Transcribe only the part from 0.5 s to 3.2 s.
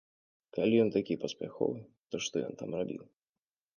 Калі ён такі паспяховы, то што ён там рабіў?